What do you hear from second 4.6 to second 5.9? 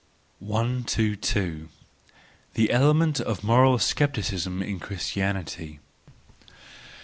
in Christianity